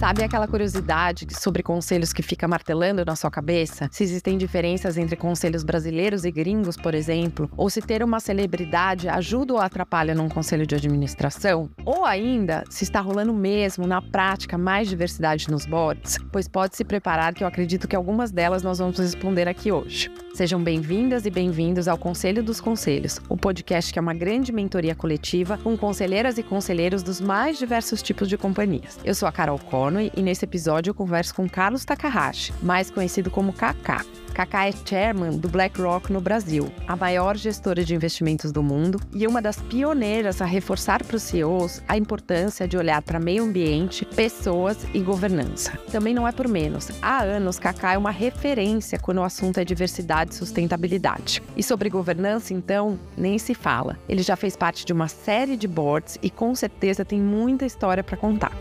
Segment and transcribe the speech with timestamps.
[0.00, 3.86] Sabe aquela curiosidade sobre conselhos que fica martelando na sua cabeça?
[3.92, 7.50] Se existem diferenças entre conselhos brasileiros e gringos, por exemplo?
[7.54, 11.68] Ou se ter uma celebridade ajuda ou atrapalha num conselho de administração?
[11.84, 16.16] Ou ainda, se está rolando mesmo, na prática, mais diversidade nos boards?
[16.32, 20.10] Pois pode se preparar que eu acredito que algumas delas nós vamos responder aqui hoje.
[20.32, 24.94] Sejam bem-vindas e bem-vindos ao Conselho dos Conselhos, o podcast que é uma grande mentoria
[24.94, 28.98] coletiva com conselheiras e conselheiros dos mais diversos tipos de companhias.
[29.04, 29.58] Eu sou a Carol
[29.98, 34.04] E nesse episódio eu converso com Carlos Takahashi, mais conhecido como Kaká.
[34.34, 39.26] Kaká é chairman do BlackRock no Brasil, a maior gestora de investimentos do mundo e
[39.26, 44.04] uma das pioneiras a reforçar para os CEOs a importância de olhar para meio ambiente,
[44.04, 45.78] pessoas e governança.
[45.90, 46.90] Também não é por menos.
[47.02, 51.42] Há anos, Kaká é uma referência quando o assunto é diversidade e sustentabilidade.
[51.56, 53.98] E sobre governança, então, nem se fala.
[54.08, 58.04] Ele já fez parte de uma série de boards e com certeza tem muita história
[58.04, 58.52] para contar.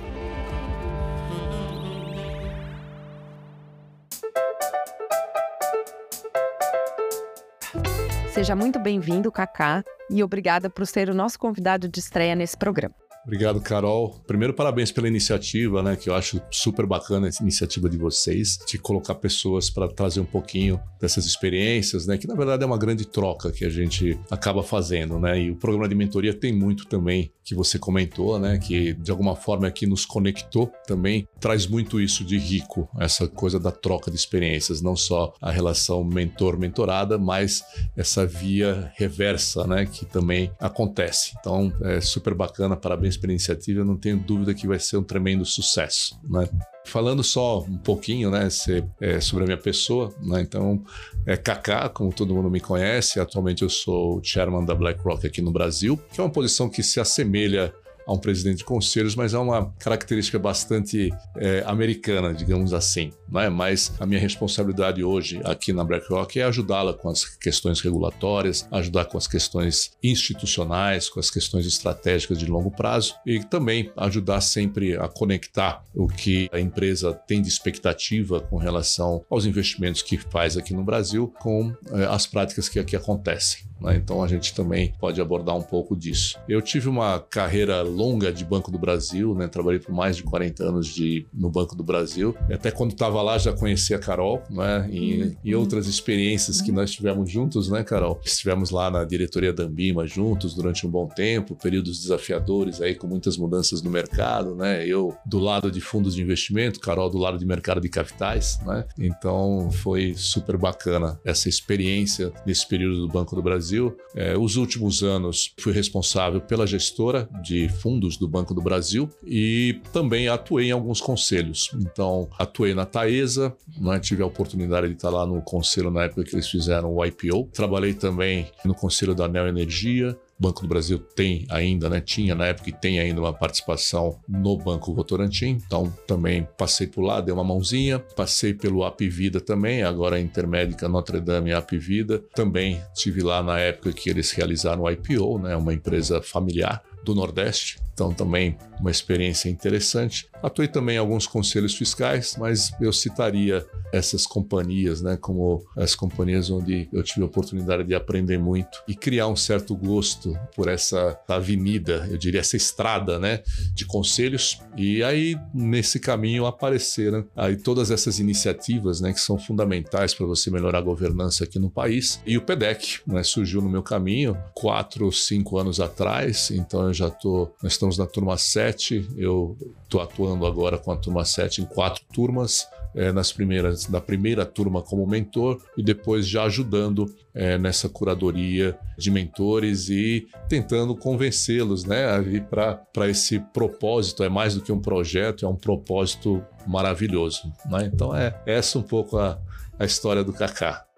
[8.40, 12.96] Seja muito bem-vindo, Kaká, e obrigada por ser o nosso convidado de estreia nesse programa.
[13.26, 14.20] Obrigado, Carol.
[14.26, 15.96] Primeiro, parabéns pela iniciativa, né?
[15.96, 20.26] Que eu acho super bacana essa iniciativa de vocês, de colocar pessoas para trazer um
[20.26, 22.18] pouquinho dessas experiências, né?
[22.18, 25.40] Que na verdade é uma grande troca que a gente acaba fazendo, né?
[25.40, 28.58] E o programa de mentoria tem muito também que você comentou, né?
[28.58, 33.60] Que de alguma forma aqui nos conectou também, traz muito isso de rico, essa coisa
[33.60, 37.64] da troca de experiências, não só a relação mentor-mentorada, mas
[37.98, 39.86] essa via reversa, né?
[39.86, 41.34] Que também acontece.
[41.40, 44.98] Então, é super bacana, parabéns parabéns pela iniciativa, eu não tenho dúvida que vai ser
[44.98, 46.48] um tremendo sucesso, né?
[46.86, 50.84] Falando só um pouquinho, né, se, é, sobre a minha pessoa, né, então,
[51.26, 55.52] é Kaká, como todo mundo me conhece, atualmente eu sou chairman da BlackRock aqui no
[55.52, 57.74] Brasil, que é uma posição que se assemelha
[58.10, 63.12] a um presidente de conselhos, mas é uma característica bastante é, americana, digamos assim.
[63.30, 63.50] Não é?
[63.52, 69.06] Mas a minha responsabilidade hoje aqui na BlackRock é ajudá-la com as questões regulatórias, ajudar
[69.06, 74.98] com as questões institucionais, com as questões estratégicas de longo prazo e também ajudar sempre
[74.98, 80.58] a conectar o que a empresa tem de expectativa com relação aos investimentos que faz
[80.58, 83.69] aqui no Brasil com é, as práticas que aqui acontecem.
[83.82, 83.96] Né?
[83.96, 86.38] Então a gente também pode abordar um pouco disso.
[86.48, 89.48] Eu tive uma carreira longa de Banco do Brasil, né?
[89.48, 92.36] trabalhei por mais de 40 anos de, no Banco do Brasil.
[92.52, 94.90] Até quando estava lá já conheci a Carol né?
[94.92, 95.36] e, uhum.
[95.44, 98.20] e outras experiências que nós tivemos juntos, né, Carol?
[98.24, 103.08] Estivemos lá na diretoria da Ambima juntos durante um bom tempo, períodos desafiadores aí com
[103.08, 104.86] muitas mudanças no mercado, né?
[104.86, 108.86] Eu do lado de fundos de investimento, Carol do lado de mercado de capitais, né?
[108.98, 113.96] Então foi super bacana essa experiência nesse período do Banco do Brasil Brasil.
[114.16, 119.80] É, os últimos anos fui responsável pela gestora de fundos do Banco do Brasil e
[119.94, 121.70] também atuei em alguns conselhos.
[121.76, 126.24] Então, atuei na Taesa, né, tive a oportunidade de estar lá no conselho na época
[126.24, 127.50] que eles fizeram o IPO.
[127.54, 132.00] Trabalhei também no conselho da Neo Energia, Banco do Brasil tem ainda, né?
[132.00, 137.02] Tinha na época e tem ainda uma participação no Banco Votorantim, então também passei por
[137.02, 142.20] lá, dei uma mãozinha, passei pelo Apivida também, agora a Intermédica Notre Dame e Apivida,
[142.34, 145.56] também tive lá na época que eles realizaram o IPO, né?
[145.56, 150.30] Uma empresa familiar do Nordeste, então também uma experiência interessante.
[150.42, 156.50] Atuei também em alguns conselhos fiscais, mas eu citaria essas companhias, né, como as companhias
[156.50, 161.20] onde eu tive a oportunidade de aprender muito e criar um certo gosto por essa
[161.28, 163.42] avenida, eu diria essa estrada, né,
[163.74, 164.62] de conselhos.
[164.78, 170.50] E aí nesse caminho apareceram aí todas essas iniciativas, né, que são fundamentais para você
[170.50, 172.22] melhorar a governança aqui no país.
[172.26, 176.52] E o PEDEC, né, surgiu no meu caminho quatro ou cinco anos atrás.
[176.52, 179.58] Então eu já tô, nós estamos na turma 7, eu
[179.88, 184.46] tô atuando agora com a turma 7 em quatro turmas é, nas primeiras, na primeira
[184.46, 191.86] turma como mentor e depois já ajudando é, nessa curadoria de mentores e tentando convencê-los
[191.86, 194.24] né, a vir para esse propósito.
[194.24, 197.44] É mais do que um projeto, é um propósito maravilhoso.
[197.70, 197.90] Né?
[197.94, 199.40] Então é essa um pouco a,
[199.78, 200.89] a história do Kaká.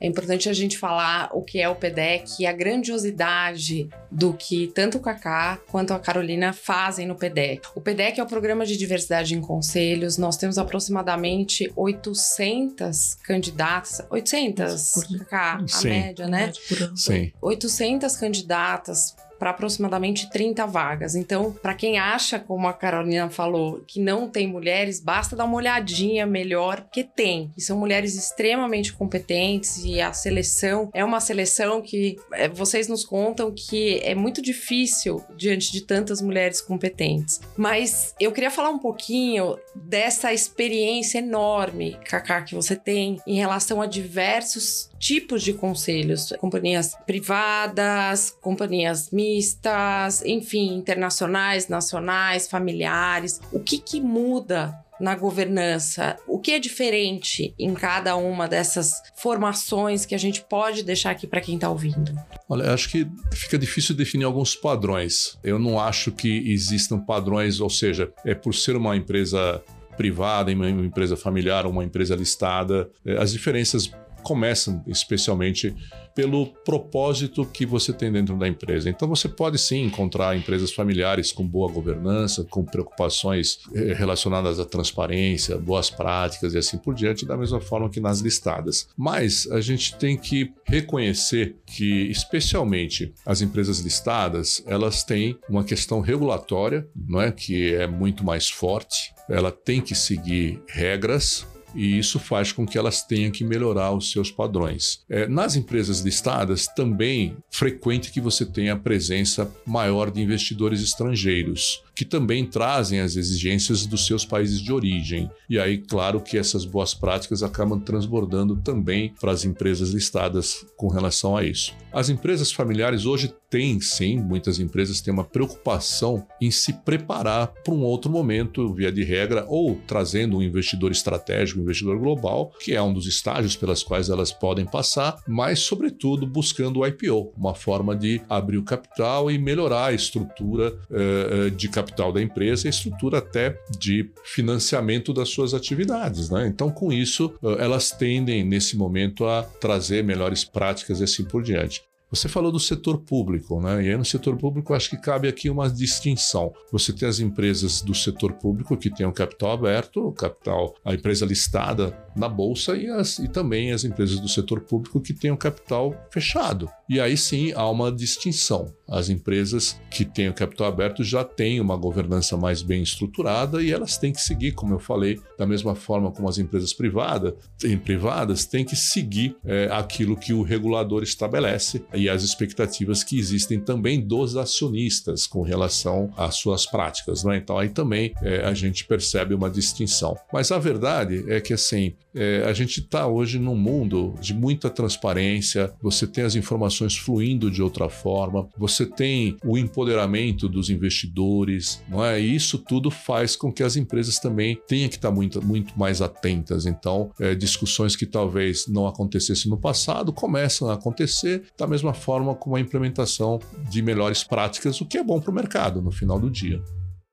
[0.00, 4.68] É importante a gente falar o que é o PDEC e a grandiosidade do que
[4.68, 7.62] tanto o Kaká quanto a Carolina fazem no PDEC.
[7.74, 10.16] O PDEC é o Programa de Diversidade em Conselhos.
[10.16, 14.00] Nós temos aproximadamente 800 candidatas.
[14.08, 16.52] 800, Kaká, a média, né?
[16.94, 17.32] Sim.
[17.40, 21.14] 800 candidatas para aproximadamente 30 vagas.
[21.14, 25.56] Então, para quem acha, como a Carolina falou, que não tem mulheres, basta dar uma
[25.56, 27.50] olhadinha melhor, porque tem.
[27.56, 33.04] E são mulheres extremamente competentes e a seleção é uma seleção que é, vocês nos
[33.04, 37.40] contam que é muito difícil diante de tantas mulheres competentes.
[37.56, 43.80] Mas eu queria falar um pouquinho dessa experiência enorme, Kaká, que você tem em relação
[43.80, 53.40] a diversos tipos de conselhos, companhias privadas, companhias mistas, enfim, internacionais, nacionais, familiares.
[53.52, 56.16] O que que muda na governança?
[56.26, 61.26] O que é diferente em cada uma dessas formações que a gente pode deixar aqui
[61.26, 62.12] para quem está ouvindo?
[62.48, 65.38] Olha, acho que fica difícil definir alguns padrões.
[65.44, 69.62] Eu não acho que existam padrões, ou seja, é por ser uma empresa
[69.96, 73.90] privada, uma empresa familiar, uma empresa listada, é, as diferenças
[74.22, 75.74] começam especialmente
[76.18, 78.90] pelo propósito que você tem dentro da empresa.
[78.90, 84.64] Então você pode sim encontrar empresas familiares com boa governança, com preocupações eh, relacionadas à
[84.64, 88.88] transparência, boas práticas e assim por diante, da mesma forma que nas listadas.
[88.96, 96.00] Mas a gente tem que reconhecer que, especialmente as empresas listadas, elas têm uma questão
[96.00, 99.14] regulatória, não é, que é muito mais forte.
[99.28, 104.10] Ela tem que seguir regras e isso faz com que elas tenham que melhorar os
[104.10, 105.00] seus padrões.
[105.08, 111.82] É, nas empresas listadas, também frequente que você tenha a presença maior de investidores estrangeiros
[111.98, 115.28] que também trazem as exigências dos seus países de origem.
[115.50, 120.86] E aí, claro que essas boas práticas acabam transbordando também para as empresas listadas com
[120.86, 121.74] relação a isso.
[121.98, 127.74] As empresas familiares hoje têm, sim, muitas empresas têm uma preocupação em se preparar para
[127.74, 132.72] um outro momento, via de regra, ou trazendo um investidor estratégico, um investidor global, que
[132.72, 137.52] é um dos estágios pelas quais elas podem passar, mas, sobretudo, buscando o IPO, uma
[137.52, 142.70] forma de abrir o capital e melhorar a estrutura uh, de capital da empresa e
[142.70, 146.30] estrutura até de financiamento das suas atividades.
[146.30, 146.46] Né?
[146.46, 151.87] Então, com isso, elas tendem, nesse momento, a trazer melhores práticas e assim por diante.
[152.10, 153.84] Você falou do setor público, né?
[153.84, 156.52] E aí no setor público acho que cabe aqui uma distinção.
[156.72, 160.94] Você tem as empresas do setor público que têm o capital aberto, o capital, a
[160.94, 165.30] empresa listada na bolsa e, as, e também as empresas do setor público que têm
[165.30, 166.68] o capital fechado.
[166.88, 168.72] E aí sim há uma distinção.
[168.88, 173.70] As empresas que têm o capital aberto já têm uma governança mais bem estruturada e
[173.70, 177.76] elas têm que seguir, como eu falei, da mesma forma como as empresas privadas, em
[177.76, 183.60] privadas têm que seguir é, aquilo que o regulador estabelece e as expectativas que existem
[183.60, 187.24] também dos acionistas com relação às suas práticas.
[187.24, 187.36] Né?
[187.36, 190.16] Então aí também é, a gente percebe uma distinção.
[190.32, 194.68] Mas a verdade é que assim é, a gente está hoje num mundo de muita
[194.68, 201.80] transparência, você tem as informações fluindo de outra forma, você tem o empoderamento dos investidores,
[201.88, 202.20] não é?
[202.20, 205.78] E isso tudo faz com que as empresas também tenham que estar tá muito, muito
[205.78, 206.66] mais atentas.
[206.66, 212.34] Então, é, discussões que talvez não acontecessem no passado começam a acontecer da mesma forma
[212.34, 213.38] como a implementação
[213.70, 216.60] de melhores práticas, o que é bom para o mercado no final do dia.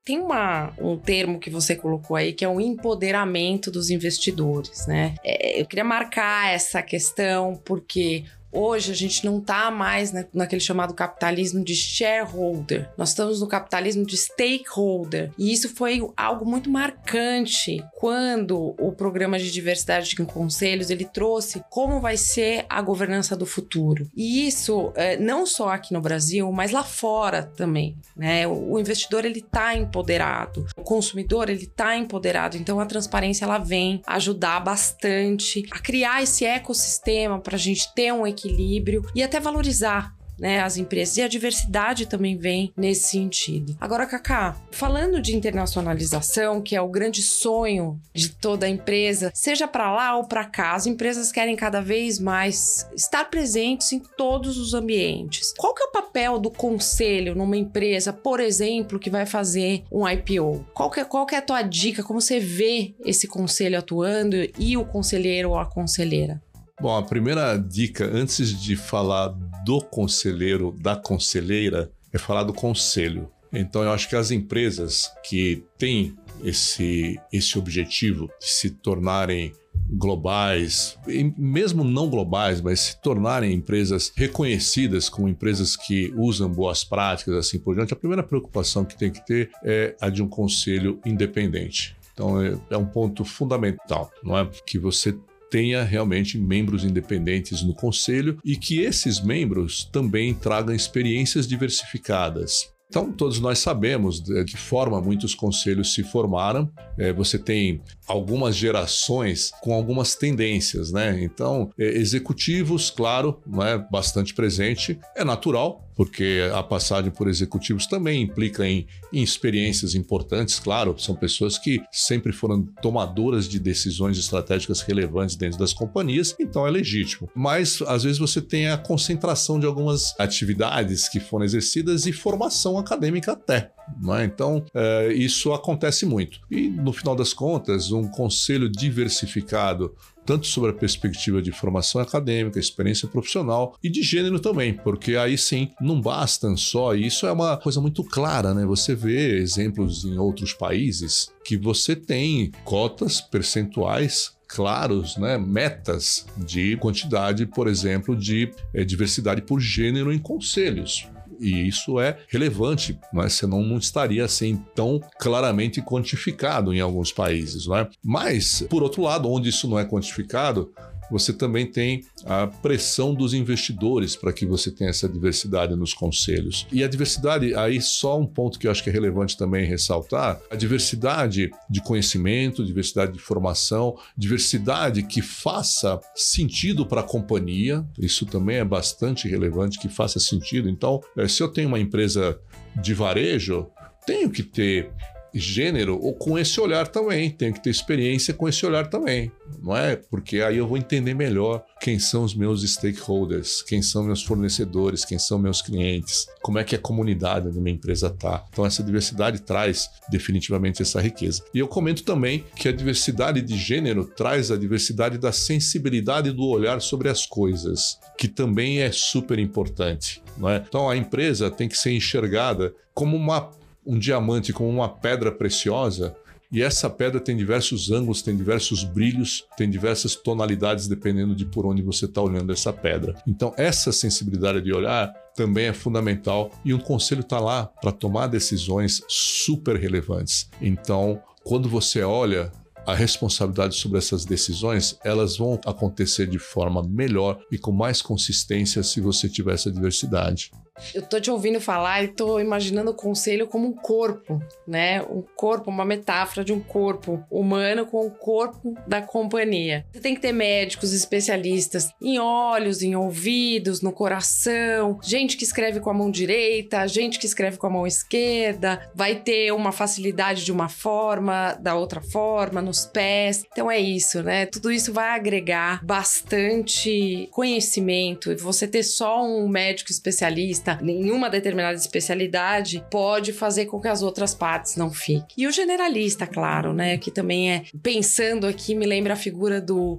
[0.06, 5.16] Tem uma, um termo que você colocou aí que é o empoderamento dos investidores, né?
[5.24, 8.24] É, eu queria marcar essa questão porque
[8.56, 12.88] Hoje a gente não está mais naquele chamado capitalismo de shareholder.
[12.96, 15.30] Nós estamos no capitalismo de stakeholder.
[15.36, 21.62] E isso foi algo muito marcante quando o programa de diversidade em conselhos ele trouxe
[21.68, 24.08] como vai ser a governança do futuro.
[24.16, 27.94] E isso é, não só aqui no Brasil, mas lá fora também.
[28.16, 28.48] Né?
[28.48, 32.56] O investidor ele está empoderado, o consumidor ele está empoderado.
[32.56, 38.14] Então a transparência ela vem ajudar bastante a criar esse ecossistema para a gente ter
[38.14, 41.16] um equilíbrio equilíbrio e até valorizar né, as empresas.
[41.16, 43.76] E a diversidade também vem nesse sentido.
[43.80, 49.94] Agora, Kaká, falando de internacionalização, que é o grande sonho de toda empresa, seja para
[49.94, 54.74] lá ou para cá, as empresas querem cada vez mais estar presentes em todos os
[54.74, 55.54] ambientes.
[55.56, 60.06] Qual que é o papel do conselho numa empresa, por exemplo, que vai fazer um
[60.06, 60.66] IPO?
[60.74, 62.02] Qual que é, qual que é a tua dica?
[62.02, 66.42] Como você vê esse conselho atuando e o conselheiro ou a conselheira?
[66.78, 69.28] Bom, a primeira dica, antes de falar
[69.64, 73.30] do conselheiro, da conselheira, é falar do conselho.
[73.50, 76.14] Então, eu acho que as empresas que têm
[76.44, 79.54] esse, esse objetivo de se tornarem
[79.88, 80.98] globais,
[81.38, 87.58] mesmo não globais, mas se tornarem empresas reconhecidas como empresas que usam boas práticas, assim
[87.58, 91.96] por diante, a primeira preocupação que tem que ter é a de um conselho independente.
[92.12, 94.48] Então é, é um ponto fundamental, não é?
[94.66, 95.16] Que você
[95.50, 102.74] tenha realmente membros independentes no conselho e que esses membros também tragam experiências diversificadas.
[102.88, 106.70] Então, todos nós sabemos de que forma muitos conselhos se formaram.
[106.96, 111.22] É, você tem algumas gerações com algumas tendências, né?
[111.22, 117.86] Então, é, executivos, claro, não é bastante presente, é natural, porque a passagem por executivos
[117.86, 124.18] também implica em, em, experiências importantes, claro, são pessoas que sempre foram tomadoras de decisões
[124.18, 127.30] estratégicas relevantes dentro das companhias, então é legítimo.
[127.34, 132.78] Mas às vezes você tem a concentração de algumas atividades que foram exercidas e formação
[132.78, 133.72] acadêmica até.
[134.18, 134.24] É?
[134.24, 136.40] Então, é, isso acontece muito.
[136.50, 142.58] E no final das contas, um conselho diversificado tanto sobre a perspectiva de formação acadêmica,
[142.58, 147.32] experiência profissional e de gênero também, porque aí sim não bastam só, e isso é
[147.32, 148.66] uma coisa muito clara, né?
[148.66, 156.76] Você vê exemplos em outros países que você tem cotas percentuais claros, né, metas de
[156.76, 161.08] quantidade, por exemplo, de é, diversidade por gênero em conselhos.
[161.40, 163.28] E isso é relevante, mas é?
[163.28, 167.66] senão não estaria assim tão claramente quantificado em alguns países.
[167.66, 167.88] Não é?
[168.02, 170.72] Mas, por outro lado, onde isso não é quantificado,
[171.10, 176.66] você também tem a pressão dos investidores para que você tenha essa diversidade nos conselhos.
[176.72, 180.40] E a diversidade, aí só um ponto que eu acho que é relevante também ressaltar,
[180.50, 188.26] a diversidade de conhecimento, diversidade de formação, diversidade que faça sentido para a companhia, isso
[188.26, 190.68] também é bastante relevante, que faça sentido.
[190.68, 192.38] Então, eh, se eu tenho uma empresa
[192.80, 193.66] de varejo,
[194.06, 194.90] tenho que ter
[195.38, 197.30] gênero ou com esse olhar também.
[197.30, 199.30] Tenho que ter experiência com esse olhar também,
[199.62, 199.96] não é?
[199.96, 205.04] Porque aí eu vou entender melhor quem são os meus stakeholders, quem são meus fornecedores,
[205.04, 208.44] quem são meus clientes, como é que a comunidade da minha empresa tá.
[208.50, 211.44] Então essa diversidade traz definitivamente essa riqueza.
[211.52, 216.46] E eu comento também que a diversidade de gênero traz a diversidade da sensibilidade do
[216.46, 220.62] olhar sobre as coisas, que também é super importante, não é?
[220.66, 223.50] Então a empresa tem que ser enxergada como uma
[223.86, 226.16] um diamante como uma pedra preciosa,
[226.50, 231.66] e essa pedra tem diversos ângulos, tem diversos brilhos, tem diversas tonalidades dependendo de por
[231.66, 233.14] onde você está olhando essa pedra.
[233.26, 238.28] Então, essa sensibilidade de olhar também é fundamental e um conselho está lá para tomar
[238.28, 240.48] decisões super relevantes.
[240.60, 242.50] Então, quando você olha
[242.86, 248.82] a responsabilidade sobre essas decisões, elas vão acontecer de forma melhor e com mais consistência
[248.84, 250.52] se você tiver essa diversidade.
[250.94, 255.02] Eu tô te ouvindo falar e tô imaginando o conselho como um corpo, né?
[255.02, 259.86] Um corpo, uma metáfora de um corpo humano com o corpo da companhia.
[259.92, 265.80] Você tem que ter médicos especialistas em olhos, em ouvidos, no coração, gente que escreve
[265.80, 270.44] com a mão direita, gente que escreve com a mão esquerda, vai ter uma facilidade
[270.44, 273.44] de uma forma, da outra forma, nos pés.
[273.50, 274.46] Então é isso, né?
[274.46, 278.34] Tudo isso vai agregar bastante conhecimento.
[278.36, 284.34] Você ter só um médico especialista nenhuma determinada especialidade pode fazer com que as outras
[284.34, 285.26] partes não fiquem.
[285.36, 286.98] E o generalista, claro, né?
[286.98, 289.98] Que também é, pensando aqui, me lembra a figura do,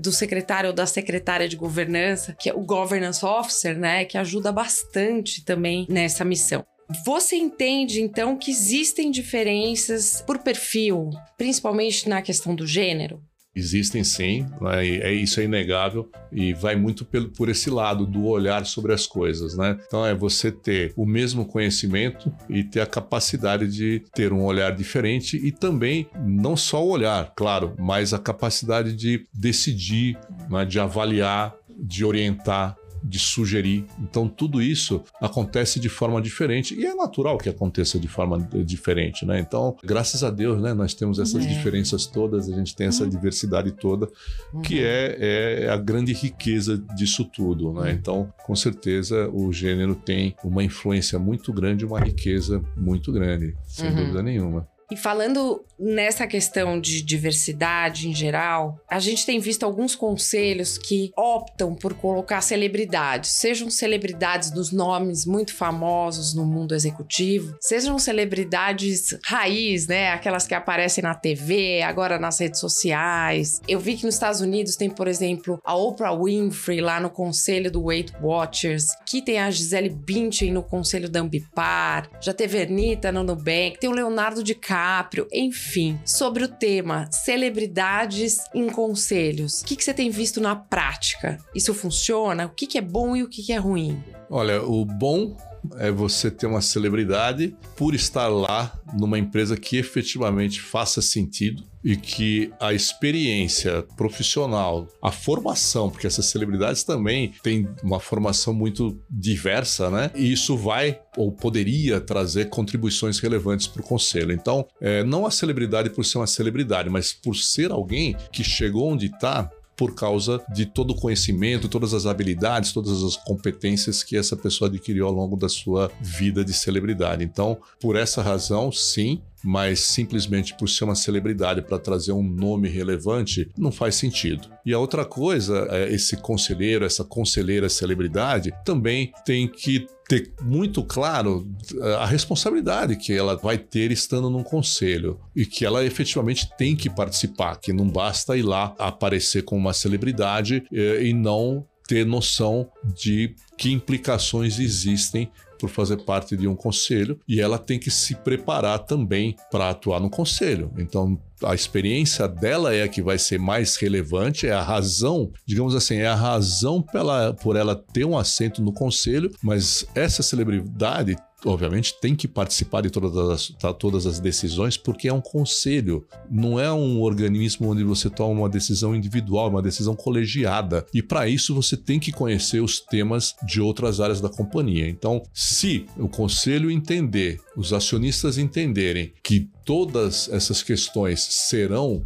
[0.00, 4.04] do secretário ou da secretária de governança, que é o governance officer, né?
[4.04, 6.64] Que ajuda bastante também nessa missão.
[7.04, 13.22] Você entende então que existem diferenças por perfil, principalmente na questão do gênero?
[13.54, 14.86] Existem sim, né?
[14.86, 19.06] é, isso é inegável e vai muito pelo, por esse lado do olhar sobre as
[19.06, 19.78] coisas, né?
[19.86, 24.74] Então é você ter o mesmo conhecimento e ter a capacidade de ter um olhar
[24.74, 30.18] diferente e também não só o olhar, claro, mas a capacidade de decidir,
[30.50, 30.64] né?
[30.64, 33.84] de avaliar, de orientar, de sugerir.
[34.00, 39.26] Então, tudo isso acontece de forma diferente e é natural que aconteça de forma diferente,
[39.26, 39.38] né?
[39.38, 41.48] Então, graças a Deus, né, nós temos essas é.
[41.48, 43.10] diferenças todas, a gente tem essa uhum.
[43.10, 44.08] diversidade toda,
[44.52, 44.62] uhum.
[44.62, 47.80] que é, é a grande riqueza disso tudo, né?
[47.82, 47.88] Uhum.
[47.90, 53.90] Então, com certeza, o gênero tem uma influência muito grande, uma riqueza muito grande, sem
[53.90, 53.96] uhum.
[53.96, 54.73] dúvida nenhuma.
[54.94, 61.10] E falando nessa questão de diversidade em geral, a gente tem visto alguns conselhos que
[61.16, 69.18] optam por colocar celebridades, sejam celebridades dos nomes muito famosos no mundo executivo, sejam celebridades
[69.24, 70.12] raiz, né?
[70.12, 73.60] Aquelas que aparecem na TV, agora nas redes sociais.
[73.66, 77.68] Eu vi que nos Estados Unidos tem, por exemplo, a Oprah Winfrey lá no conselho
[77.68, 83.10] do Weight Watchers, que tem a Gisele Bündchen no conselho da Ambipar, já teve Ernita
[83.10, 89.62] no Nubank, tem o Leonardo DiCaprio DiCaprio, enfim, sobre o tema celebridades em conselhos.
[89.62, 91.38] O que, que você tem visto na prática?
[91.54, 92.44] Isso funciona?
[92.44, 94.02] O que, que é bom e o que, que é ruim?
[94.28, 95.34] Olha, o bom
[95.76, 101.96] é você ter uma celebridade por estar lá numa empresa que efetivamente faça sentido e
[101.96, 109.90] que a experiência profissional, a formação, porque essas celebridades também têm uma formação muito diversa,
[109.90, 110.10] né?
[110.14, 114.32] E isso vai ou poderia trazer contribuições relevantes para o conselho.
[114.32, 118.90] Então, é, não a celebridade por ser uma celebridade, mas por ser alguém que chegou
[118.90, 124.16] onde está por causa de todo o conhecimento, todas as habilidades, todas as competências que
[124.16, 127.24] essa pessoa adquiriu ao longo da sua vida de celebridade.
[127.24, 132.68] Então, por essa razão, sim, mas simplesmente por ser uma celebridade para trazer um nome
[132.68, 134.48] relevante não faz sentido.
[134.64, 140.82] E a outra coisa, é esse conselheiro, essa conselheira celebridade também tem que ter muito
[140.84, 141.46] claro
[141.80, 146.76] eh, a responsabilidade que ela vai ter estando num conselho e que ela efetivamente tem
[146.76, 152.04] que participar, que não basta ir lá aparecer como uma celebridade eh, e não ter
[152.04, 155.30] noção de que implicações existem
[155.64, 159.98] por fazer parte de um conselho e ela tem que se preparar também para atuar
[159.98, 160.70] no conselho.
[160.76, 165.74] Então, a experiência dela é a que vai ser mais relevante, é a razão, digamos
[165.74, 171.16] assim, é a razão pela, por ela ter um assento no conselho, mas essa celebridade
[171.44, 176.06] obviamente, tem que participar de todas as, tá, todas as decisões, porque é um conselho,
[176.30, 180.86] não é um organismo onde você toma uma decisão individual, uma decisão colegiada.
[180.92, 184.88] E para isso você tem que conhecer os temas de outras áreas da companhia.
[184.88, 192.04] Então, se o conselho entender, os acionistas entenderem que todas essas questões serão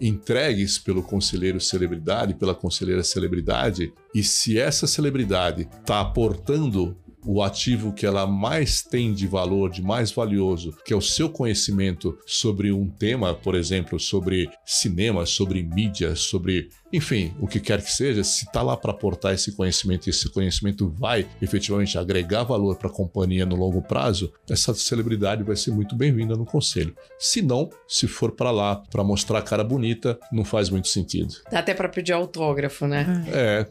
[0.00, 7.92] entregues pelo conselheiro celebridade, pela conselheira celebridade, e se essa celebridade está aportando o ativo
[7.92, 12.72] que ela mais tem de valor, de mais valioso, que é o seu conhecimento sobre
[12.72, 18.24] um tema, por exemplo, sobre cinema, sobre mídia, sobre enfim, o que quer que seja,
[18.24, 22.88] se está lá para aportar esse conhecimento e esse conhecimento vai efetivamente agregar valor para
[22.88, 26.94] a companhia no longo prazo, essa celebridade vai ser muito bem-vinda no conselho.
[27.18, 31.34] Se não, se for para lá para mostrar a cara bonita, não faz muito sentido.
[31.50, 33.24] Dá até para pedir autógrafo, né?
[33.28, 33.66] É,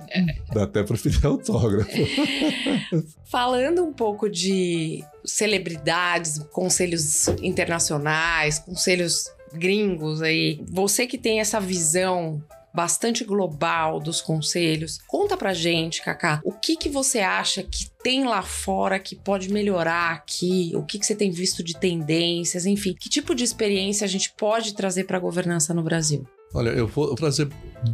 [0.53, 1.89] dá até para pedir autógrafo.
[3.37, 12.43] Falando um pouco de celebridades, conselhos internacionais, conselhos gringos aí, você que tem essa visão
[12.73, 14.97] bastante global dos conselhos.
[15.05, 19.53] Conta pra gente, Kaká, o que que você acha que tem lá fora que pode
[19.53, 20.71] melhorar aqui?
[20.73, 22.65] O que que você tem visto de tendências?
[22.65, 26.27] Enfim, que tipo de experiência a gente pode trazer para a governança no Brasil?
[26.53, 27.49] Olha, eu vou trazer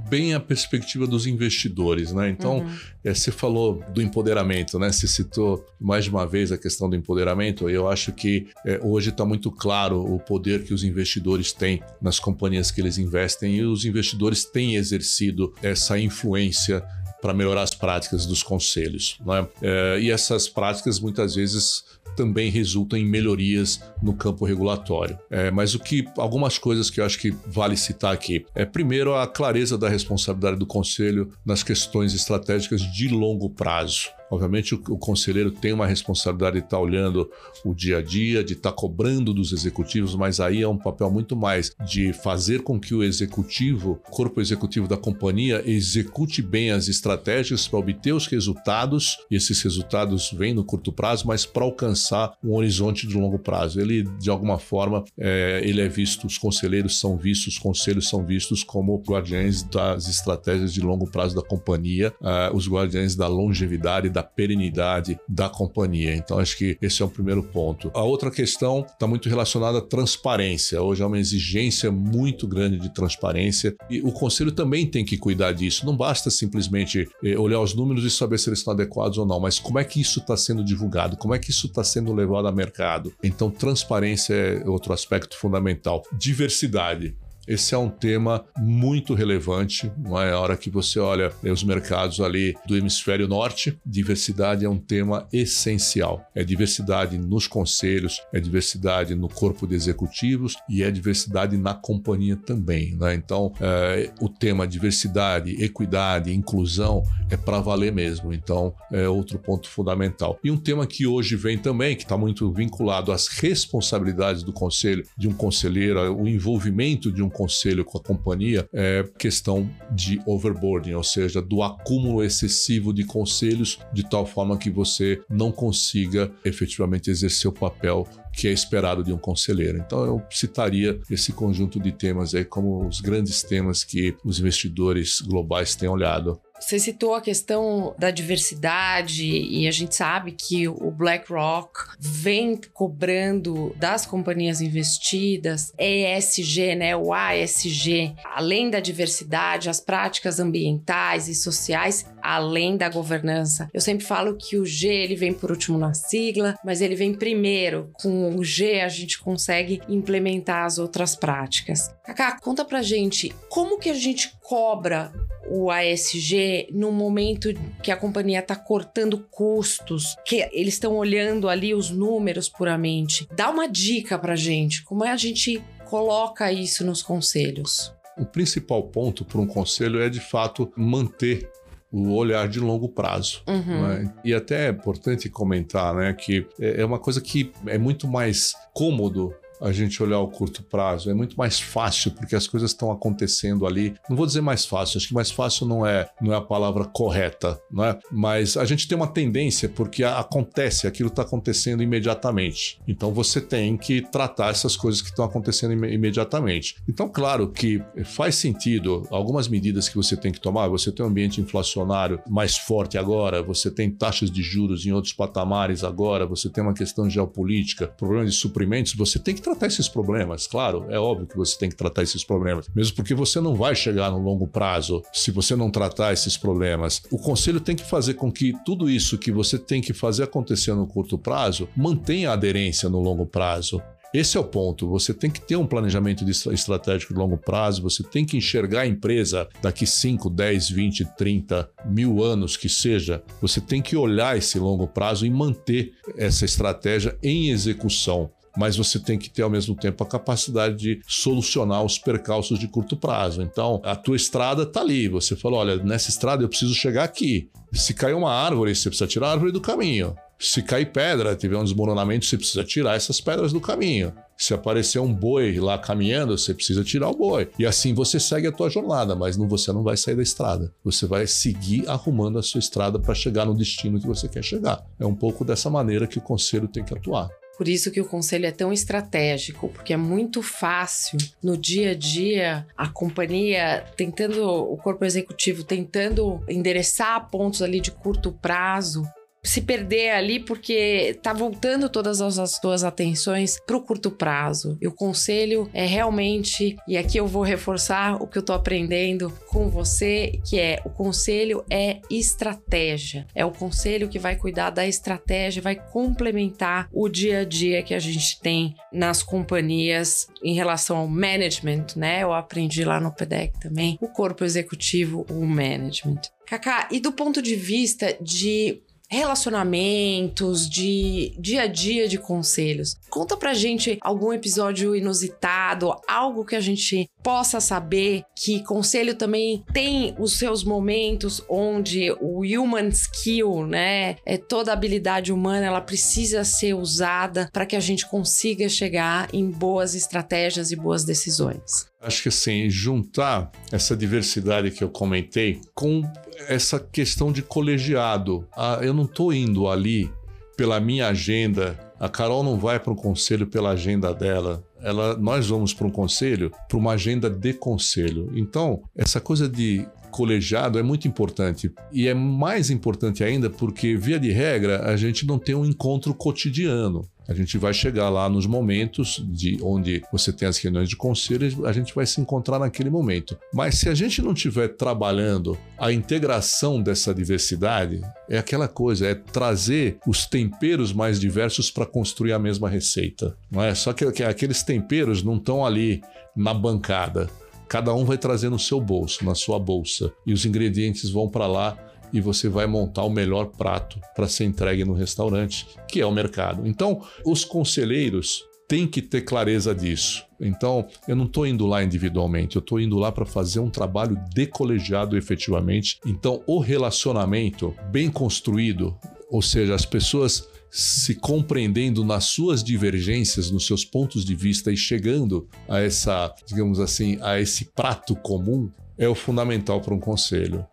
[0.09, 2.29] bem a perspectiva dos investidores, né?
[2.29, 2.77] Então, uhum.
[3.03, 4.91] é, você falou do empoderamento, né?
[4.91, 7.69] Você citou mais de uma vez a questão do empoderamento.
[7.69, 12.19] Eu acho que é, hoje está muito claro o poder que os investidores têm nas
[12.19, 16.83] companhias que eles investem e os investidores têm exercido essa influência
[17.23, 19.17] para melhorar as práticas dos conselhos.
[19.25, 19.47] Né?
[19.61, 25.17] É, e essas práticas muitas vezes também resultam em melhorias no campo regulatório.
[25.29, 29.15] É, mas o que algumas coisas que eu acho que vale citar aqui é primeiro
[29.15, 34.09] a clareza da responsabilidade do conselho nas questões estratégicas de longo prazo.
[34.33, 37.29] Obviamente, o, o conselheiro tem uma responsabilidade de estar olhando
[37.63, 41.35] o dia a dia, de estar cobrando dos executivos, mas aí é um papel muito
[41.35, 46.87] mais de fazer com que o executivo, o corpo executivo da companhia, execute bem as
[46.87, 52.33] estratégias para obter os resultados, e esses resultados vêm no curto prazo, mas para alcançar
[52.43, 53.79] um horizonte de longo prazo.
[53.79, 58.25] Ele, de alguma forma, é, ele é visto, os conselheiros são vistos, os conselhos são
[58.25, 64.09] vistos como guardiães das estratégias de longo prazo da companhia, uh, os guardiães da longevidade,
[64.09, 66.15] da perenidade da companhia.
[66.15, 67.91] Então, acho que esse é o primeiro ponto.
[67.93, 70.81] A outra questão está muito relacionada à transparência.
[70.81, 75.51] Hoje há uma exigência muito grande de transparência e o conselho também tem que cuidar
[75.51, 75.85] disso.
[75.85, 79.39] Não basta simplesmente eh, olhar os números e saber se eles estão adequados ou não,
[79.39, 81.17] mas como é que isso está sendo divulgado?
[81.17, 83.13] Como é que isso está sendo levado ao mercado?
[83.23, 86.03] Então, transparência é outro aspecto fundamental.
[86.17, 87.15] Diversidade.
[87.47, 90.31] Esse é um tema muito relevante, não é?
[90.31, 95.27] A hora que você olha os mercados ali do hemisfério norte, diversidade é um tema
[95.31, 96.25] essencial.
[96.33, 102.37] É diversidade nos conselhos, é diversidade no corpo de executivos e é diversidade na companhia
[102.37, 103.13] também, né?
[103.13, 108.33] Então, é, o tema diversidade, equidade, inclusão é para valer mesmo.
[108.33, 110.39] Então, é outro ponto fundamental.
[110.43, 115.05] E um tema que hoje vem também, que está muito vinculado às responsabilidades do conselho,
[115.17, 120.93] de um conselheiro, o envolvimento de um conselho com a companhia é questão de overboarding,
[120.93, 127.09] ou seja, do acúmulo excessivo de conselhos, de tal forma que você não consiga efetivamente
[127.09, 129.77] exercer o papel que é esperado de um conselheiro.
[129.77, 135.21] Então eu citaria esse conjunto de temas aí como os grandes temas que os investidores
[135.21, 136.39] globais têm olhado.
[136.63, 143.75] Você citou a questão da diversidade e a gente sabe que o BlackRock vem cobrando
[143.75, 152.05] das companhias investidas ESG, né, o ASG, além da diversidade, as práticas ambientais e sociais,
[152.21, 153.69] além da governança.
[153.73, 157.13] Eu sempre falo que o G ele vem por último na sigla, mas ele vem
[157.13, 157.91] primeiro.
[157.95, 161.93] Com o G a gente consegue implementar as outras práticas.
[162.05, 165.11] Kaká, conta pra gente como que a gente cobra
[165.55, 171.75] o ASG no momento que a companhia está cortando custos, que eles estão olhando ali
[171.75, 173.27] os números puramente.
[173.35, 177.93] Dá uma dica para gente, como é a gente coloca isso nos conselhos?
[178.17, 181.47] O principal ponto para um conselho é de fato manter
[181.91, 183.43] o olhar de longo prazo.
[183.47, 183.87] Uhum.
[183.87, 184.13] Né?
[184.25, 188.55] E até é importante comentar né, que é, é uma coisa que é muito mais
[188.73, 191.09] cômodo a gente olhar o curto prazo.
[191.09, 193.93] É muito mais fácil, porque as coisas estão acontecendo ali.
[194.09, 196.85] Não vou dizer mais fácil, acho que mais fácil não é, não é a palavra
[196.85, 197.97] correta, não é?
[198.11, 202.79] Mas a gente tem uma tendência, porque acontece, aquilo está acontecendo imediatamente.
[202.87, 206.75] Então você tem que tratar essas coisas que estão acontecendo im imediatamente.
[206.87, 210.67] Então, claro que faz sentido algumas medidas que você tem que tomar.
[210.67, 215.13] Você tem um ambiente inflacionário mais forte agora, você tem taxas de juros em outros
[215.13, 219.87] patamares agora, você tem uma questão geopolítica, problemas de suprimentos, você tem que tratar esses
[219.87, 223.55] problemas, claro, é óbvio que você tem que tratar esses problemas, mesmo porque você não
[223.55, 227.01] vai chegar no longo prazo se você não tratar esses problemas.
[227.11, 230.73] O conselho tem que fazer com que tudo isso que você tem que fazer acontecer
[230.73, 233.81] no curto prazo mantenha aderência no longo prazo.
[234.13, 234.87] Esse é o ponto.
[234.89, 238.87] Você tem que ter um planejamento estratégico de longo prazo, você tem que enxergar a
[238.87, 243.23] empresa daqui 5, 10, 20, 30 mil anos que seja.
[243.41, 248.99] Você tem que olhar esse longo prazo e manter essa estratégia em execução mas você
[248.99, 253.41] tem que ter ao mesmo tempo a capacidade de solucionar os percalços de curto prazo.
[253.41, 255.07] Então, a tua estrada está ali.
[255.07, 257.49] Você falou: olha, nessa estrada eu preciso chegar aqui.
[257.71, 260.15] Se cair uma árvore, você precisa tirar a árvore do caminho.
[260.39, 264.13] Se cair pedra, tiver um desmoronamento, você precisa tirar essas pedras do caminho.
[264.35, 267.49] Se aparecer um boi lá caminhando, você precisa tirar o boi.
[267.57, 270.73] E assim você segue a tua jornada, mas não, você não vai sair da estrada.
[270.83, 274.83] Você vai seguir arrumando a sua estrada para chegar no destino que você quer chegar.
[274.99, 277.29] É um pouco dessa maneira que o conselho tem que atuar.
[277.57, 281.95] Por isso que o conselho é tão estratégico, porque é muito fácil no dia a
[281.95, 289.03] dia a companhia tentando, o corpo executivo tentando endereçar pontos ali de curto prazo
[289.43, 294.77] se perder ali porque tá voltando todas as tuas atenções para o curto prazo.
[294.81, 299.31] E o conselho é realmente, e aqui eu vou reforçar o que eu tô aprendendo
[299.47, 303.27] com você, que é o conselho é estratégia.
[303.35, 307.93] É o conselho que vai cuidar da estratégia, vai complementar o dia a dia que
[307.93, 312.23] a gente tem nas companhias em relação ao management, né?
[312.23, 316.21] Eu aprendi lá no PEDEC também, o corpo executivo, o management.
[316.45, 322.95] Kaká, e do ponto de vista de relacionamentos, de dia a dia de conselhos.
[323.09, 329.63] Conta pra gente algum episódio inusitado, algo que a gente possa saber que conselho também
[329.71, 336.43] tem os seus momentos onde o human skill, né, é toda habilidade humana, ela precisa
[336.43, 341.87] ser usada para que a gente consiga chegar em boas estratégias e boas decisões.
[342.01, 346.03] Acho que assim, juntar essa diversidade que eu comentei com
[346.47, 348.47] essa questão de colegiado.
[348.55, 350.11] Ah, eu não estou indo ali
[350.55, 351.79] pela minha agenda.
[351.99, 354.63] A Carol não vai para um conselho pela agenda dela.
[354.81, 358.29] Ela, nós vamos para um conselho, para uma agenda de conselho.
[358.35, 361.71] Então, essa coisa de colegiado é muito importante.
[361.91, 366.13] E é mais importante ainda porque, via de regra, a gente não tem um encontro
[366.13, 367.01] cotidiano.
[367.27, 371.65] A gente vai chegar lá nos momentos de onde você tem as reuniões de conselho,
[371.65, 373.37] a gente vai se encontrar naquele momento.
[373.53, 379.15] Mas se a gente não estiver trabalhando a integração dessa diversidade, é aquela coisa, é
[379.15, 383.37] trazer os temperos mais diversos para construir a mesma receita.
[383.49, 383.73] Não é?
[383.73, 386.01] Só que aqueles temperos não estão ali
[386.35, 387.29] na bancada.
[387.67, 391.47] Cada um vai trazer no seu bolso, na sua bolsa, e os ingredientes vão para
[391.47, 391.77] lá
[392.13, 396.11] e você vai montar o melhor prato para ser entregue no restaurante, que é o
[396.11, 396.65] mercado.
[396.67, 400.23] Então, os conselheiros têm que ter clareza disso.
[400.39, 404.17] Então, eu não estou indo lá individualmente, eu estou indo lá para fazer um trabalho
[404.33, 405.99] decolegiado efetivamente.
[406.05, 408.95] Então, o relacionamento bem construído,
[409.29, 414.77] ou seja, as pessoas se compreendendo nas suas divergências, nos seus pontos de vista e
[414.77, 420.65] chegando a essa, digamos assim, a esse prato comum, é o fundamental para um conselho.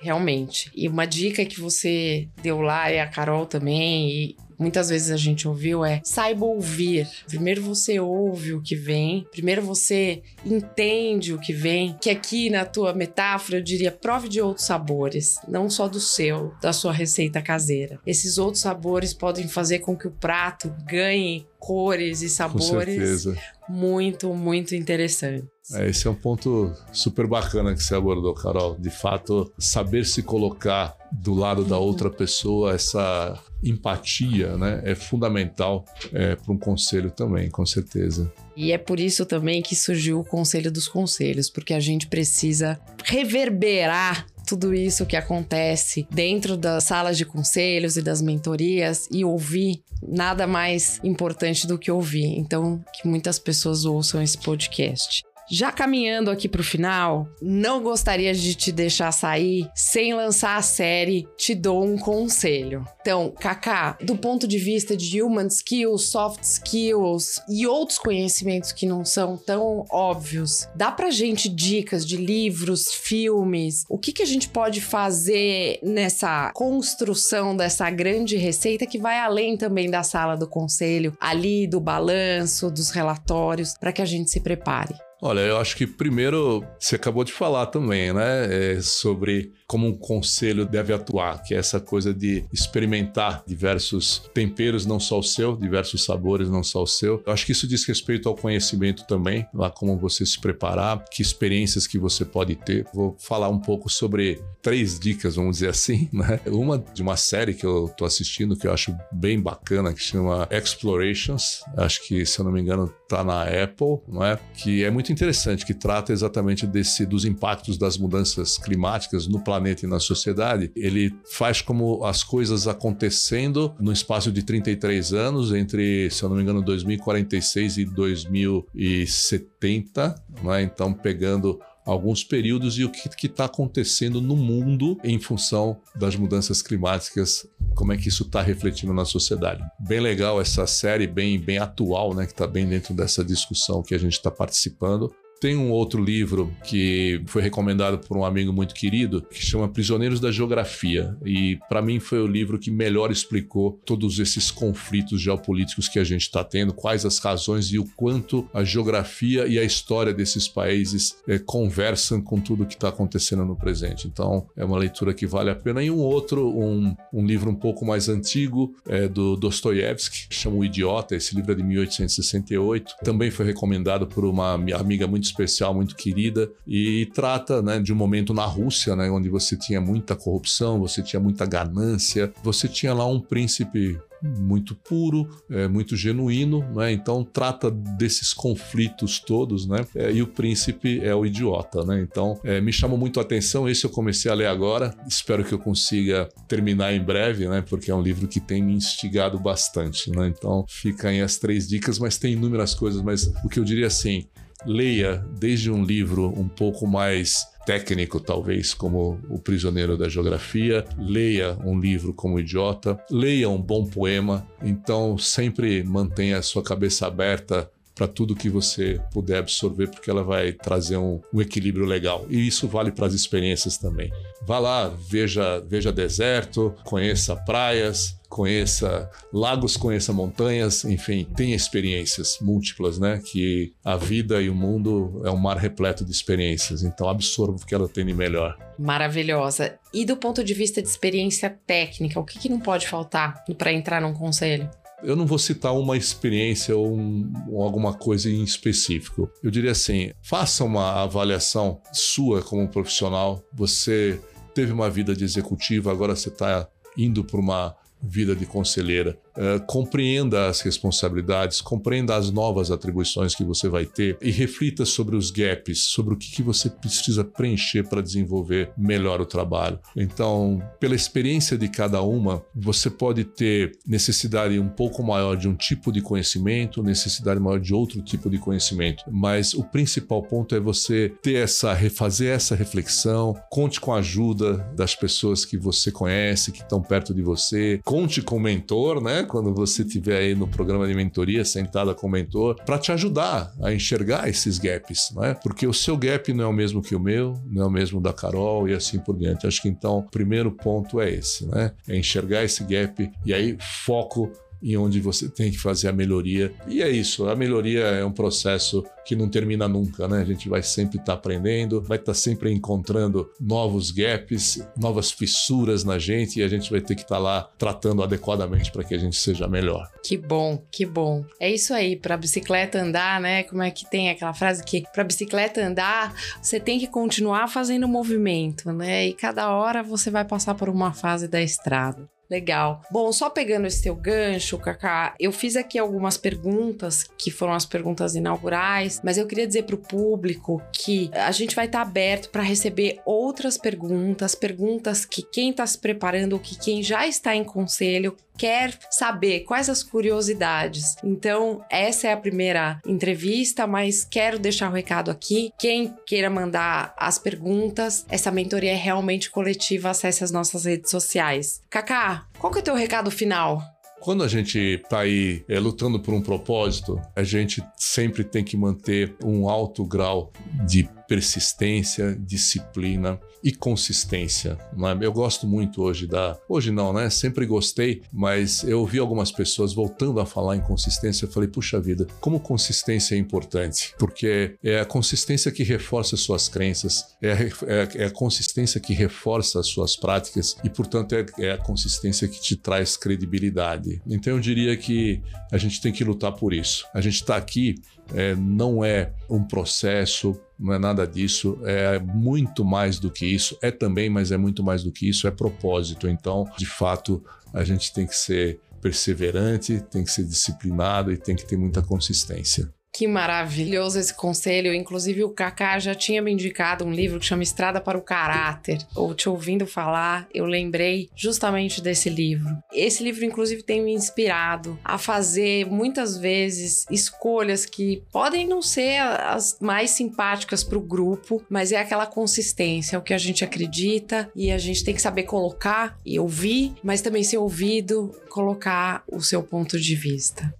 [0.00, 0.70] Realmente.
[0.74, 5.16] E uma dica que você deu lá, e a Carol também, e muitas vezes a
[5.16, 7.08] gente ouviu é saiba ouvir.
[7.26, 12.64] Primeiro você ouve o que vem, primeiro você entende o que vem, que aqui na
[12.64, 17.40] tua metáfora eu diria prove de outros sabores, não só do seu, da sua receita
[17.40, 18.00] caseira.
[18.06, 23.26] Esses outros sabores podem fazer com que o prato ganhe cores e sabores
[23.68, 25.48] muito, muito interessantes.
[25.74, 28.76] É, esse é um ponto super bacana que você abordou, Carol.
[28.78, 35.84] De fato, saber se colocar do lado da outra pessoa, essa empatia, né, é fundamental
[36.12, 38.32] é, para um conselho também, com certeza.
[38.56, 42.78] E é por isso também que surgiu o Conselho dos Conselhos, porque a gente precisa
[43.04, 49.82] reverberar tudo isso que acontece dentro das salas de conselhos e das mentorias e ouvir
[50.02, 52.38] nada mais importante do que ouvir.
[52.38, 55.22] Então, que muitas pessoas ouçam esse podcast.
[55.50, 61.26] Já caminhando aqui pro final, não gostaria de te deixar sair sem lançar a série
[61.38, 62.84] Te Dou um Conselho.
[63.00, 68.84] Então, Kaká, do ponto de vista de human skills, soft skills e outros conhecimentos que
[68.84, 73.84] não são tão óbvios, dá pra gente dicas de livros, filmes?
[73.88, 79.56] O que, que a gente pode fazer nessa construção dessa grande receita que vai além
[79.56, 84.40] também da sala do conselho, ali do balanço, dos relatórios, para que a gente se
[84.40, 84.94] prepare?
[85.20, 88.76] Olha, eu acho que primeiro você acabou de falar também, né?
[88.76, 94.86] É sobre como um conselho deve atuar, que é essa coisa de experimentar diversos temperos,
[94.86, 97.22] não só o seu, diversos sabores, não só o seu.
[97.26, 101.20] Eu acho que isso diz respeito ao conhecimento também, lá como você se preparar, que
[101.20, 102.86] experiências que você pode ter.
[102.94, 106.40] Vou falar um pouco sobre três dicas, vamos dizer assim, né?
[106.46, 110.48] Uma de uma série que eu tô assistindo que eu acho bem bacana, que chama
[110.50, 111.62] Explorations.
[111.76, 114.38] Acho que, se eu não me engano, tá na Apple, não é?
[114.54, 119.57] Que é muito interessante, que trata exatamente desse dos impactos das mudanças climáticas no planeta
[119.68, 125.52] planeta e na sociedade, ele faz como as coisas acontecendo no espaço de 33 anos,
[125.52, 130.62] entre, se eu não me engano, 2046 e 2070, né?
[130.62, 136.60] então pegando alguns períodos e o que está acontecendo no mundo em função das mudanças
[136.60, 139.64] climáticas, como é que isso está refletindo na sociedade.
[139.80, 143.94] Bem legal essa série, bem, bem atual, né, que está bem dentro dessa discussão que
[143.94, 145.10] a gente está participando.
[145.40, 150.18] Tem um outro livro que foi recomendado por um amigo muito querido, que chama Prisioneiros
[150.18, 151.16] da Geografia.
[151.24, 156.04] E para mim foi o livro que melhor explicou todos esses conflitos geopolíticos que a
[156.04, 160.48] gente está tendo, quais as razões e o quanto a geografia e a história desses
[160.48, 164.08] países é, conversam com tudo que está acontecendo no presente.
[164.08, 165.82] Então é uma leitura que vale a pena.
[165.82, 170.64] E um outro, um, um livro um pouco mais antigo, é do Dostoiévski, chama O
[170.64, 171.14] Idiota.
[171.14, 172.96] Esse livro é de 1868.
[173.04, 177.96] Também foi recomendado por uma amiga muito especial, muito querida, e trata né, de um
[177.96, 182.94] momento na Rússia, né, onde você tinha muita corrupção, você tinha muita ganância, você tinha
[182.94, 186.92] lá um príncipe muito puro, é, muito genuíno, né?
[186.92, 189.86] Então trata desses conflitos todos, né?
[189.94, 192.00] É, e o príncipe é o idiota, né?
[192.00, 193.68] Então é, me chamou muito a atenção.
[193.68, 194.94] Esse eu comecei a ler agora.
[195.06, 197.62] Espero que eu consiga terminar em breve, né?
[197.62, 200.28] Porque é um livro que tem me instigado bastante, né?
[200.28, 203.02] Então fica aí as três dicas, mas tem inúmeras coisas.
[203.02, 204.26] Mas o que eu diria assim,
[204.66, 211.56] leia desde um livro um pouco mais técnico, talvez, como O Prisioneiro da Geografia, leia
[211.64, 214.48] um livro como Idiota, leia um bom poema.
[214.62, 220.22] Então, sempre mantenha a sua cabeça aberta para tudo que você puder absorver, porque ela
[220.22, 222.24] vai trazer um, um equilíbrio legal.
[222.30, 224.12] E isso vale para as experiências também.
[224.46, 233.00] Vá lá, veja, veja deserto, conheça praias, conheça lagos, conheça montanhas, enfim, tenha experiências múltiplas,
[233.00, 233.20] né?
[233.24, 236.84] Que a vida e o mundo é um mar repleto de experiências.
[236.84, 238.56] Então absorva o que ela tem de melhor.
[238.78, 239.76] Maravilhosa.
[239.92, 243.72] E do ponto de vista de experiência técnica, o que, que não pode faltar para
[243.72, 244.70] entrar num conselho?
[245.02, 249.30] Eu não vou citar uma experiência ou, um, ou, alguma coisa em específico.
[249.42, 253.42] Eu diria assim: faça uma avaliação sua como profissional.
[253.54, 254.20] Você
[254.54, 259.18] teve uma vida de executiva, agora você está indo para uma vida de conselheira.
[259.38, 265.14] Uh, compreenda as responsabilidades, compreenda as novas atribuições que você vai ter e reflita sobre
[265.14, 269.78] os gaps, sobre o que, que você precisa preencher para desenvolver melhor o trabalho.
[269.96, 275.54] Então, pela experiência de cada uma, você pode ter necessidade um pouco maior de um
[275.54, 280.60] tipo de conhecimento, necessidade maior de outro tipo de conhecimento, mas o principal ponto é
[280.60, 286.50] você ter essa, refazer essa reflexão, conte com a ajuda das pessoas que você conhece,
[286.50, 289.27] que estão perto de você, conte com o mentor, né?
[289.28, 293.52] Quando você estiver aí no programa de mentoria, sentada com o mentor, para te ajudar
[293.62, 295.34] a enxergar esses gaps, né?
[295.42, 298.00] Porque o seu gap não é o mesmo que o meu, não é o mesmo
[298.00, 299.46] da Carol e assim por diante.
[299.46, 301.72] Acho que então o primeiro ponto é esse, né?
[301.86, 304.32] É enxergar esse gap e aí foco
[304.62, 306.52] em onde você tem que fazer a melhoria.
[306.66, 310.20] E é isso, a melhoria é um processo que não termina nunca, né?
[310.20, 315.10] A gente vai sempre estar tá aprendendo, vai estar tá sempre encontrando novos gaps, novas
[315.10, 318.84] fissuras na gente e a gente vai ter que estar tá lá tratando adequadamente para
[318.84, 319.88] que a gente seja melhor.
[320.04, 321.24] Que bom, que bom.
[321.40, 323.44] É isso aí, para bicicleta andar, né?
[323.44, 327.88] Como é que tem aquela frase que para bicicleta andar, você tem que continuar fazendo
[327.88, 329.06] movimento, né?
[329.06, 332.06] E cada hora você vai passar por uma fase da estrada.
[332.30, 332.82] Legal.
[332.90, 337.64] Bom, só pegando esse teu gancho, Kaká, eu fiz aqui algumas perguntas que foram as
[337.64, 341.88] perguntas inaugurais, mas eu queria dizer para o público que a gente vai estar tá
[341.88, 347.06] aberto para receber outras perguntas, perguntas que quem está se preparando ou que quem já
[347.06, 350.96] está em conselho quer saber quais as curiosidades.
[351.02, 355.52] Então, essa é a primeira entrevista, mas quero deixar o recado aqui.
[355.58, 361.60] Quem queira mandar as perguntas, essa mentoria é realmente coletiva, acesse as nossas redes sociais.
[361.68, 363.60] Kaká, qual que é o teu recado final?
[364.00, 368.56] Quando a gente está aí é, lutando por um propósito, a gente sempre tem que
[368.56, 370.32] manter um alto grau
[370.66, 374.58] de persistência, disciplina e consistência.
[374.76, 374.98] Né?
[375.00, 376.38] Eu gosto muito hoje da.
[376.48, 377.08] Hoje não, né?
[377.08, 381.24] Sempre gostei, mas eu ouvi algumas pessoas voltando a falar em consistência.
[381.24, 386.48] Eu falei, puxa vida, como consistência é importante, porque é a consistência que reforça suas
[386.48, 391.24] crenças, é a, é, é a consistência que reforça as suas práticas e, portanto, é,
[391.38, 394.02] é a consistência que te traz credibilidade.
[394.06, 396.86] Então, eu diria que a gente tem que lutar por isso.
[396.92, 397.76] A gente está aqui
[398.14, 403.56] é, não é um processo, não é nada disso, é muito mais do que isso.
[403.62, 406.08] É também, mas é muito mais do que isso, é propósito.
[406.08, 411.36] Então, de fato, a gente tem que ser perseverante, tem que ser disciplinado e tem
[411.36, 412.72] que ter muita consistência.
[412.98, 414.74] Que maravilhoso esse conselho.
[414.74, 418.84] Inclusive, o Kaká já tinha me indicado um livro que chama Estrada para o Caráter.
[418.92, 422.58] Ou te ouvindo falar, eu lembrei justamente desse livro.
[422.72, 428.98] Esse livro, inclusive, tem me inspirado a fazer muitas vezes escolhas que podem não ser
[428.98, 433.44] as mais simpáticas para o grupo, mas é aquela consistência, é o que a gente
[433.44, 439.04] acredita e a gente tem que saber colocar e ouvir, mas também ser ouvido, colocar
[439.06, 440.52] o seu ponto de vista.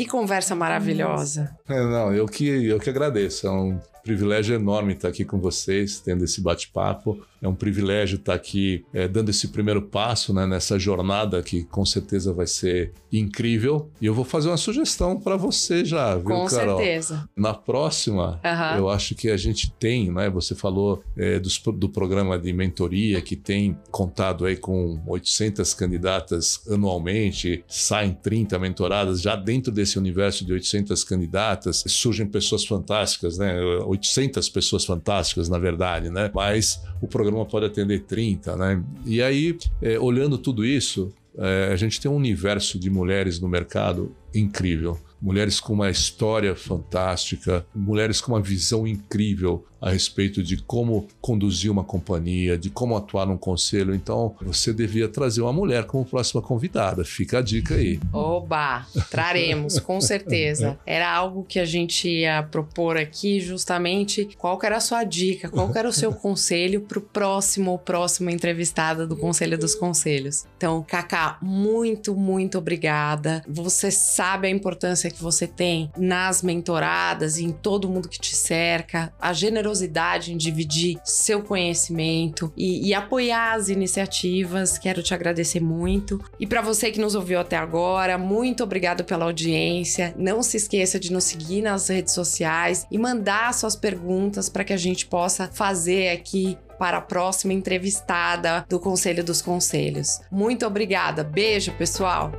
[0.00, 1.54] Que conversa maravilhosa.
[1.68, 3.46] É, não, eu que, eu que agradeço.
[3.46, 7.22] É um privilégio enorme estar aqui com vocês, tendo esse bate-papo.
[7.42, 11.84] É um privilégio estar aqui é, dando esse primeiro passo né, nessa jornada que com
[11.86, 13.90] certeza vai ser incrível.
[14.00, 16.76] E eu vou fazer uma sugestão para você já, viu, com Carol?
[16.76, 17.28] Com certeza.
[17.36, 18.78] Na próxima, uhum.
[18.78, 20.28] eu acho que a gente tem, né?
[20.30, 26.62] Você falou é, dos, do programa de mentoria que tem contado aí com 800 candidatas
[26.68, 29.20] anualmente, saem 30 mentoradas.
[29.22, 33.58] Já dentro desse universo de 800 candidatas, surgem pessoas fantásticas, né?
[33.86, 36.30] 800 pessoas fantásticas, na verdade, né?
[36.34, 38.82] Mas o programa pode atender 30, né?
[39.04, 43.48] E aí, é, olhando tudo isso, é, a gente tem um universo de mulheres no
[43.48, 50.58] mercado incrível mulheres com uma história fantástica, mulheres com uma visão incrível a respeito de
[50.58, 53.94] como conduzir uma companhia, de como atuar num conselho.
[53.94, 57.04] Então, você devia trazer uma mulher como próxima convidada.
[57.04, 57.98] Fica a dica aí.
[58.12, 58.86] Oba!
[59.10, 60.78] Traremos, com certeza.
[60.84, 65.70] Era algo que a gente ia propor aqui, justamente qual era a sua dica, qual
[65.74, 70.44] era o seu conselho para o próximo ou próxima entrevistada do Conselho dos Conselhos.
[70.56, 73.42] Então, Kaká, muito, muito obrigada.
[73.48, 78.34] Você sabe a importância que você tem nas mentoradas e em todo mundo que te
[78.34, 79.32] cerca, a
[79.70, 84.78] generosidade em dividir seu conhecimento e, e apoiar as iniciativas.
[84.78, 86.20] Quero te agradecer muito.
[86.38, 90.14] E para você que nos ouviu até agora, muito obrigado pela audiência.
[90.16, 94.72] Não se esqueça de nos seguir nas redes sociais e mandar suas perguntas para que
[94.72, 100.20] a gente possa fazer aqui para a próxima entrevistada do Conselho dos Conselhos.
[100.30, 101.22] Muito obrigada.
[101.22, 102.32] Beijo, pessoal.